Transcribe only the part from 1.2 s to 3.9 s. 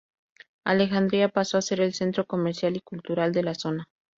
pasó a ser el centro comercial y cultural de la zona.